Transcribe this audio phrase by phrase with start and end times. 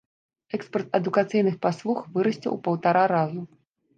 [0.57, 3.41] Экспарт адукацыйных паслуг вырасце ў паўтара разу.